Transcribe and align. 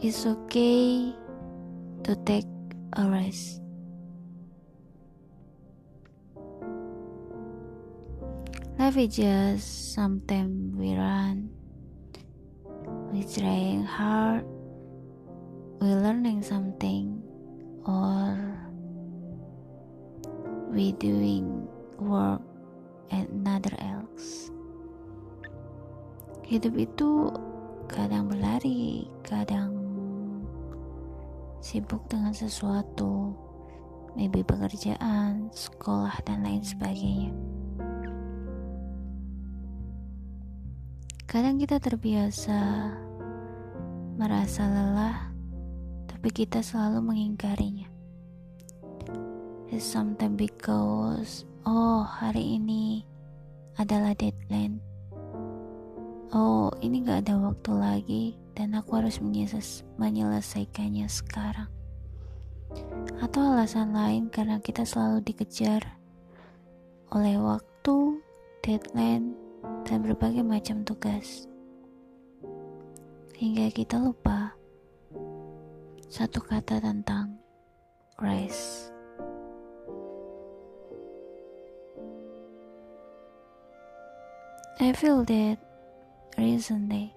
It's 0.00 0.24
okay 0.24 1.12
to 2.08 2.16
take 2.24 2.48
a 2.96 3.04
rest. 3.04 3.60
Life 8.80 8.96
is 8.96 9.12
just 9.20 9.92
sometimes 9.92 10.72
we 10.72 10.96
run, 10.96 11.52
we 13.12 13.28
trying 13.28 13.84
hard, 13.84 14.48
we 15.84 15.92
learning 15.92 16.48
something, 16.48 17.20
or 17.84 18.40
we 20.72 20.96
doing 20.96 21.68
work 22.00 22.40
and 23.12 23.28
another 23.44 23.76
else. 23.84 24.48
Hidup 26.48 26.72
itu 26.80 27.36
kadang 27.84 28.32
berlari, 28.32 29.04
kadang 29.20 29.89
sibuk 31.70 32.02
dengan 32.10 32.34
sesuatu, 32.34 33.30
maybe 34.18 34.42
pekerjaan, 34.42 35.54
sekolah, 35.54 36.18
dan 36.26 36.42
lain 36.42 36.66
sebagainya. 36.66 37.30
Kadang 41.30 41.62
kita 41.62 41.78
terbiasa 41.78 42.90
merasa 44.18 44.66
lelah, 44.66 45.30
tapi 46.10 46.34
kita 46.34 46.58
selalu 46.58 47.06
mengingkarinya. 47.06 47.86
It's 49.70 49.86
sometimes 49.86 50.34
because, 50.34 51.46
oh 51.62 52.02
hari 52.02 52.58
ini 52.58 53.06
adalah 53.78 54.18
deadline. 54.18 54.82
Oh 56.30 56.70
ini 56.78 57.02
gak 57.02 57.26
ada 57.26 57.42
waktu 57.42 57.72
lagi 57.74 58.24
dan 58.54 58.78
aku 58.78 59.02
harus 59.02 59.18
menyelesaikannya 59.98 61.10
sekarang. 61.10 61.66
Atau 63.18 63.50
alasan 63.50 63.90
lain 63.90 64.30
karena 64.30 64.62
kita 64.62 64.86
selalu 64.86 65.26
dikejar 65.26 65.98
oleh 67.10 67.34
waktu, 67.34 68.22
deadline, 68.62 69.34
dan 69.82 70.06
berbagai 70.06 70.46
macam 70.46 70.86
tugas. 70.86 71.50
Hingga 73.34 73.74
kita 73.74 73.98
lupa 73.98 74.54
satu 76.06 76.38
kata 76.38 76.78
tentang 76.78 77.42
rest. 78.22 78.94
I 84.78 84.94
feel 84.94 85.26
that 85.26 85.69
recently. 86.38 87.14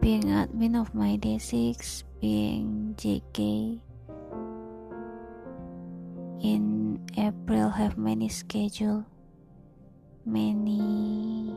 Being 0.00 0.24
admin 0.34 0.80
of 0.80 0.94
my 0.94 1.16
day6, 1.16 2.02
being 2.20 2.94
JK 2.98 3.78
in 6.42 6.98
April 7.16 7.70
have 7.70 7.96
many 7.96 8.28
schedule 8.28 9.06
many 10.26 11.54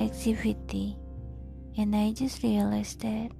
activity 0.00 0.98
and 1.76 1.94
I 1.94 2.12
just 2.12 2.42
realized 2.42 3.00
that 3.02 3.30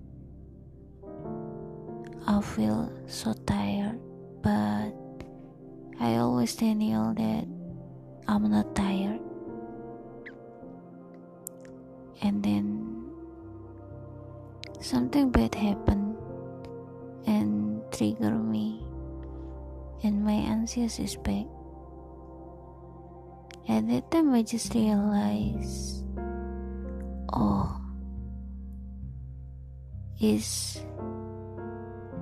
I 2.26 2.40
feel 2.40 2.90
so 3.06 3.34
tired 3.46 3.98
but 4.42 4.94
I 5.98 6.16
always 6.22 6.54
tell 6.54 6.74
you 6.78 7.14
that 7.14 7.46
I'm 8.26 8.50
not 8.50 8.74
tired 8.74 9.20
and 12.22 12.42
then 12.42 12.66
something 14.80 15.30
bad 15.30 15.54
happened 15.54 16.16
and 17.26 17.82
trigger 17.92 18.32
me 18.38 18.80
and 20.02 20.24
my 20.24 20.38
anxious 20.38 20.98
is 20.98 21.16
back 21.16 21.46
at 23.68 23.86
that 23.86 24.10
time, 24.10 24.34
I 24.34 24.42
just 24.42 24.74
realized, 24.74 26.02
oh, 27.32 27.78
it's 30.18 30.82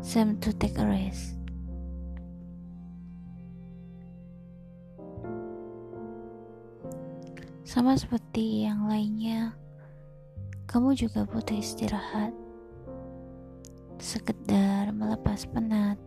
time 0.05 0.37
to 0.45 0.53
take 0.53 0.77
a 0.77 0.85
rest. 0.85 1.41
Sama 7.65 7.97
seperti 7.97 8.69
yang 8.69 8.85
lainnya, 8.85 9.57
kamu 10.71 10.95
juga 10.95 11.27
butuh 11.27 11.59
istirahat, 11.59 12.31
sekedar 13.99 14.95
melepas 14.95 15.43
penat, 15.51 15.99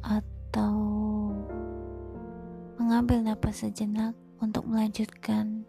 atau 0.00 0.72
mengambil 2.80 3.20
napas 3.20 3.60
sejenak 3.60 4.16
untuk 4.40 4.64
melanjutkan 4.64 5.60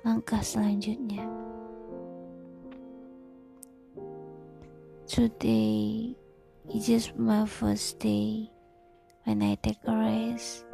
langkah 0.00 0.40
selanjutnya. 0.40 1.28
Today 5.04 6.16
is 6.72 6.88
just 6.88 7.20
my 7.20 7.44
first 7.44 8.00
day 8.00 8.48
when 9.28 9.44
I 9.44 9.60
take 9.60 9.84
a 9.84 9.92
rest. 9.92 10.64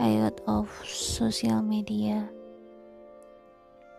I 0.00 0.24
got 0.24 0.40
off 0.48 0.72
social 0.88 1.60
media 1.60 2.32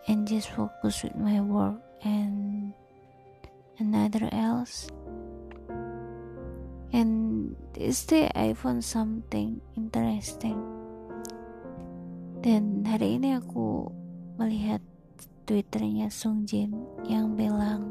and 0.08 0.28
just 0.28 0.54
focus 0.54 1.04
with 1.04 1.16
my 1.18 1.42
work 1.42 1.82
and 2.04 2.74
another 3.80 4.30
else. 4.32 4.90
And 6.94 7.56
this 7.74 8.06
day 8.06 8.32
I 8.34 8.54
found 8.54 8.86
something 8.86 9.60
interesting. 9.76 10.62
Dan 12.46 12.86
hari 12.86 13.18
ini 13.18 13.42
aku 13.42 13.90
melihat 14.38 14.80
twitternya 15.50 16.14
Sung 16.14 16.46
Jin 16.46 16.72
yang 17.10 17.34
bilang 17.34 17.90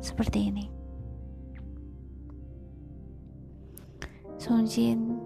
seperti 0.00 0.48
ini. 0.48 0.66
Sung 4.40 4.64
Jin 4.64 5.20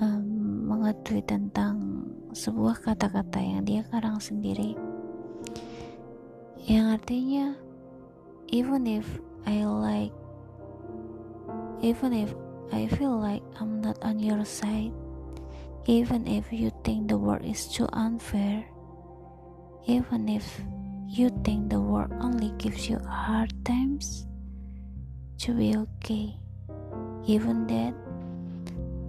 um, 0.00 0.24
mengetweet 0.64 1.28
tentang 1.28 2.08
sebuah 2.32 2.82
kata-kata 2.82 3.38
yang 3.42 3.62
dia 3.66 3.82
karang 3.88 4.22
sendiri 4.22 4.78
yang 6.64 6.94
artinya 6.94 7.54
even 8.50 8.86
if 8.86 9.06
I 9.48 9.64
like 9.66 10.14
even 11.80 12.12
if 12.12 12.30
I 12.72 12.86
feel 12.86 13.18
like 13.18 13.42
I'm 13.58 13.80
not 13.80 13.98
on 14.02 14.20
your 14.20 14.44
side, 14.44 14.92
even 15.86 16.26
if 16.26 16.52
you 16.52 16.70
think 16.84 17.08
the 17.08 17.18
world 17.18 17.44
is 17.44 17.66
too 17.66 17.88
unfair, 17.92 18.64
even 19.86 20.28
if 20.28 20.60
you 21.08 21.30
think 21.42 21.70
the 21.70 21.80
world 21.80 22.12
only 22.20 22.52
gives 22.58 22.88
you 22.88 22.98
hard 23.00 23.52
times, 23.64 24.26
to 25.38 25.52
be 25.52 25.74
okay. 25.76 26.36
Even 27.26 27.66
that, 27.66 27.94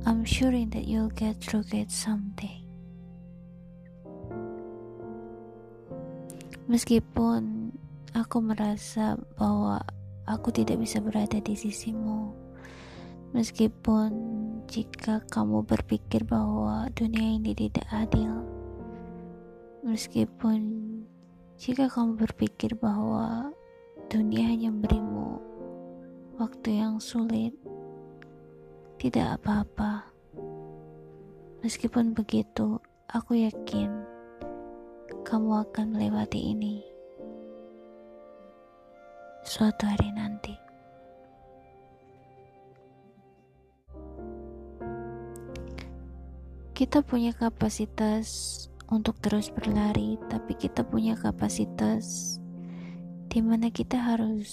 I'm 0.06 0.26
sure 0.26 0.52
that 0.52 0.86
you'll 0.88 1.14
get 1.14 1.38
through 1.38 1.66
it 1.72 1.92
someday. 1.92 2.61
Meskipun 6.72 7.76
aku 8.16 8.40
merasa 8.40 9.20
bahwa 9.36 9.84
aku 10.24 10.56
tidak 10.56 10.80
bisa 10.80 11.04
berada 11.04 11.36
di 11.44 11.52
sisimu, 11.52 12.32
Meskipun 13.32 14.12
jika 14.68 15.24
kamu 15.32 15.64
berpikir 15.64 16.28
bahwa 16.28 16.92
dunia 16.92 17.40
ini 17.40 17.56
tidak 17.56 17.88
adil, 17.88 18.44
meskipun 19.88 20.60
jika 21.56 21.88
kamu 21.88 22.20
berpikir 22.20 22.76
bahwa 22.76 23.56
dunia 24.12 24.52
hanya 24.52 24.68
memberimu 24.68 25.40
waktu 26.44 26.84
yang 26.84 27.00
sulit, 27.00 27.56
tidak 29.00 29.40
apa-apa. 29.40 30.12
Meskipun 31.64 32.12
begitu, 32.12 32.84
aku 33.08 33.48
yakin 33.48 34.01
kamu 35.32 35.64
akan 35.64 35.96
melewati 35.96 36.52
ini 36.52 36.84
suatu 39.48 39.88
hari 39.88 40.12
nanti. 40.12 40.52
kita 46.82 47.06
punya 47.06 47.30
kapasitas 47.38 48.26
untuk 48.90 49.22
terus 49.22 49.54
berlari, 49.54 50.18
tapi 50.34 50.58
kita 50.58 50.82
punya 50.82 51.14
kapasitas 51.14 52.36
di 53.30 53.38
mana 53.38 53.70
kita 53.70 54.02
harus 54.02 54.50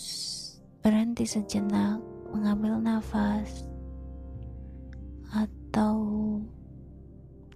berhenti 0.85 1.25
sejenak, 1.25 2.05
mengambil 2.29 2.77
nafas, 2.85 3.65
atau 5.33 5.97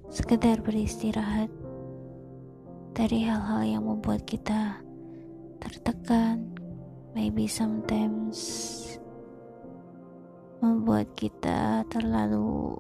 sekedar 0.09 0.65
beristirahat 0.65 1.53
dari 2.93 3.25
hal-hal 3.25 3.65
yang 3.65 3.85
membuat 3.89 4.29
kita 4.29 4.77
tertekan, 5.65 6.45
maybe 7.17 7.49
sometimes 7.49 8.37
membuat 10.61 11.09
kita 11.17 11.89
terlalu 11.89 12.77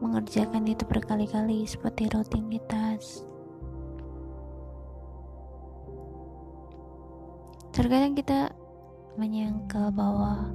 mengerjakan 0.00 0.64
itu 0.64 0.88
berkali-kali 0.88 1.68
seperti 1.68 2.08
rutinitas. 2.08 3.28
Terkadang 7.76 8.16
kita 8.16 8.56
menyangkal 9.20 9.92
bahwa 9.92 10.48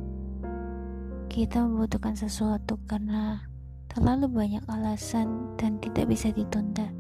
kita 1.30 1.62
membutuhkan 1.62 2.18
sesuatu 2.18 2.82
karena 2.90 3.46
terlalu 3.94 4.26
banyak 4.26 4.64
alasan 4.66 5.54
dan 5.54 5.78
tidak 5.78 6.10
bisa 6.10 6.34
ditunda. 6.34 6.97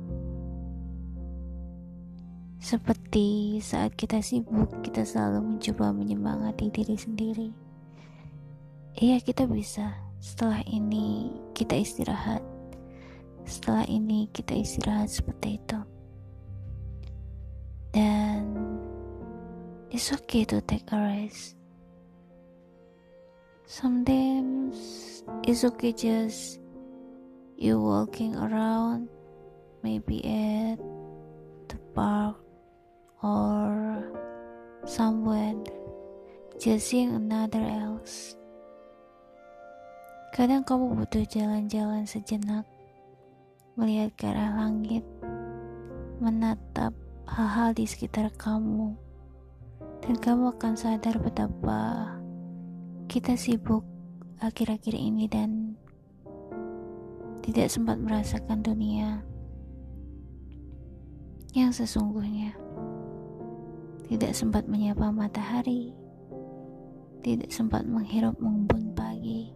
Seperti 2.67 3.63
saat 3.63 3.95
kita 3.95 4.19
sibuk, 4.19 4.67
kita 4.83 5.07
selalu 5.07 5.55
mencoba 5.55 5.95
menyemangati 5.95 6.67
diri 6.67 6.99
sendiri. 6.99 7.47
Iya, 8.99 9.23
kita 9.23 9.47
bisa. 9.47 9.95
Setelah 10.19 10.59
ini 10.67 11.31
kita 11.55 11.79
istirahat. 11.79 12.43
Setelah 13.47 13.87
ini 13.87 14.27
kita 14.35 14.51
istirahat 14.51 15.07
seperti 15.07 15.63
itu. 15.63 15.79
Dan 17.95 18.51
it's 19.87 20.11
okay 20.11 20.43
to 20.43 20.59
take 20.67 20.91
a 20.91 20.99
rest. 20.99 21.55
Sometimes 23.63 24.75
it's 25.47 25.63
okay 25.63 25.95
just 25.95 26.59
you 27.55 27.79
walking 27.79 28.35
around 28.35 29.07
maybe 29.87 30.19
at 30.27 30.83
the 31.71 31.79
park 31.95 32.46
or 33.27 33.99
just 36.57 36.87
seeing 36.87 37.11
another 37.11 37.61
else 37.61 38.37
Kadang 40.37 40.61
kamu 40.61 41.01
butuh 41.01 41.25
jalan-jalan 41.25 42.05
sejenak, 42.05 42.61
melihat 43.73 44.13
ke 44.13 44.29
arah 44.29 44.53
langit, 44.53 45.01
menatap 46.21 46.93
hal-hal 47.25 47.73
di 47.73 47.89
sekitar 47.89 48.29
kamu, 48.37 48.93
dan 50.05 50.13
kamu 50.21 50.53
akan 50.53 50.77
sadar 50.77 51.17
betapa 51.17 52.13
kita 53.09 53.33
sibuk 53.33 53.81
akhir-akhir 54.37 54.93
ini 54.93 55.25
dan 55.25 55.73
tidak 57.41 57.73
sempat 57.73 57.97
merasakan 57.97 58.61
dunia 58.61 59.25
yang 61.57 61.73
sesungguhnya. 61.73 62.66
Tidak 64.07 64.31
sempat 64.31 64.71
menyapa 64.71 65.11
matahari, 65.11 65.91
tidak 67.21 67.51
sempat 67.51 67.83
menghirup 67.83 68.39
mengembun 68.39 68.95
pagi 68.95 69.51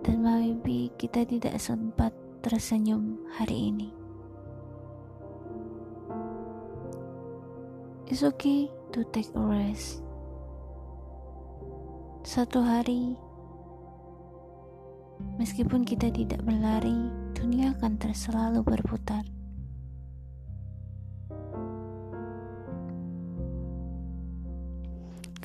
dan 0.00 0.24
maybe 0.24 0.88
kita 0.96 1.28
tidak 1.28 1.60
sempat 1.60 2.12
tersenyum 2.40 3.20
hari 3.36 3.70
ini. 3.72 3.88
It's 8.10 8.26
okay 8.26 8.66
to 8.90 9.06
take 9.14 9.30
a 9.38 9.44
rest. 9.44 10.02
Satu 12.26 12.58
hari, 12.58 13.14
meskipun 15.38 15.86
kita 15.86 16.10
tidak 16.10 16.42
berlari, 16.42 17.06
dunia 17.38 17.70
akan 17.78 17.96
terus 18.02 18.26
selalu 18.26 18.66
berputar. 18.66 19.22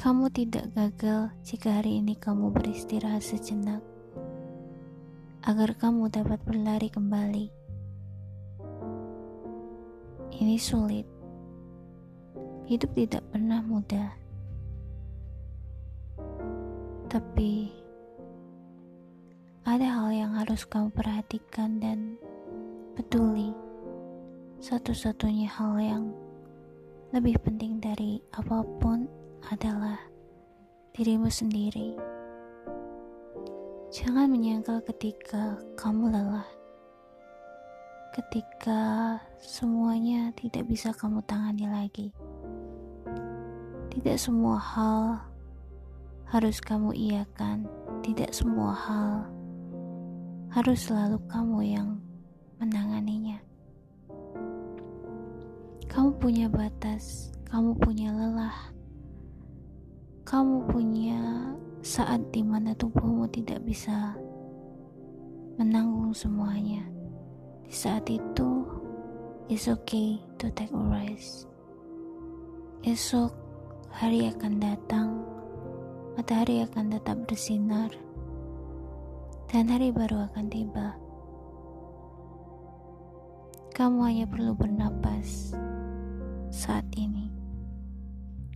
Kamu 0.05 0.29
tidak 0.29 0.69
gagal 0.77 1.33
jika 1.41 1.81
hari 1.81 1.97
ini 1.97 2.13
kamu 2.13 2.53
beristirahat 2.53 3.25
sejenak 3.25 3.81
agar 5.41 5.73
kamu 5.81 6.13
dapat 6.13 6.37
berlari 6.45 6.93
kembali. 6.93 7.49
Ini 10.29 10.61
sulit. 10.61 11.09
Hidup 12.69 12.93
tidak 12.93 13.25
pernah 13.33 13.65
mudah. 13.65 14.13
Tapi 17.09 17.73
ada 19.65 19.89
hal 19.89 20.13
yang 20.13 20.37
harus 20.37 20.69
kamu 20.69 20.93
perhatikan 20.93 21.81
dan 21.81 22.21
peduli. 22.93 23.57
Satu-satunya 24.61 25.49
hal 25.49 25.81
yang 25.81 26.05
lebih 27.09 27.41
penting 27.41 27.81
dari 27.81 28.21
apa 28.37 28.61
pun 28.77 29.24
adalah 29.53 29.99
dirimu 30.95 31.29
sendiri. 31.29 31.93
Jangan 33.93 34.27
menyangkal 34.27 34.81
ketika 34.89 35.59
kamu 35.77 36.11
lelah, 36.11 36.47
ketika 38.15 39.15
semuanya 39.39 40.33
tidak 40.35 40.65
bisa 40.67 40.91
kamu 40.95 41.21
tangani 41.29 41.67
lagi. 41.69 42.09
Tidak 43.93 44.17
semua 44.19 44.59
hal 44.59 45.23
harus 46.27 46.59
kamu 46.59 46.91
iakan, 46.91 47.69
tidak 48.03 48.35
semua 48.35 48.75
hal 48.75 49.29
harus 50.51 50.87
selalu 50.87 51.19
kamu 51.31 51.59
yang 51.63 51.89
menanganinya. 52.59 53.39
Kamu 55.87 56.19
punya 56.19 56.51
batas, 56.51 57.31
kamu 57.47 57.71
punya 57.79 58.11
lelah, 58.11 58.74
kamu 60.25 60.65
punya 60.73 61.21
saat 61.85 62.17
di 62.33 62.41
mana 62.41 62.73
tubuhmu 62.73 63.29
tidak 63.29 63.61
bisa 63.61 64.17
menanggung 65.61 66.17
semuanya. 66.17 66.81
Di 67.61 67.69
saat 67.69 68.09
itu, 68.09 68.65
it's 69.45 69.69
okay 69.69 70.17
to 70.41 70.49
take 70.57 70.73
a 70.73 70.81
rest. 70.89 71.45
Esok 72.81 73.37
hari 73.93 74.25
akan 74.33 74.57
datang, 74.57 75.21
matahari 76.17 76.65
akan 76.65 76.97
tetap 76.97 77.21
bersinar, 77.29 77.93
dan 79.53 79.69
hari 79.69 79.93
baru 79.93 80.25
akan 80.25 80.45
tiba. 80.49 80.97
Kamu 83.77 84.01
hanya 84.09 84.25
perlu 84.25 84.57
bernapas 84.57 85.53
saat 86.49 86.89
ini. 86.97 87.34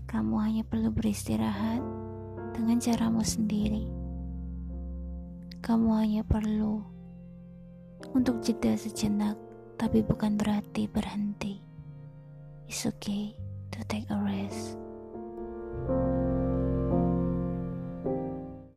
Kamu 0.09 0.41
hanya 0.41 0.65
perlu 0.65 0.89
beristirahat 0.89 1.85
dengan 2.57 2.81
caramu 2.81 3.21
sendiri. 3.21 3.85
Kamu 5.61 6.01
hanya 6.01 6.25
perlu 6.25 6.81
untuk 8.17 8.41
jeda 8.41 8.73
sejenak, 8.73 9.37
tapi 9.77 10.01
bukan 10.01 10.33
berarti 10.33 10.89
berhenti. 10.89 11.61
It's 12.65 12.89
okay 12.89 13.37
to 13.69 13.85
take 13.85 14.09
a 14.09 14.17
rest. 14.17 14.81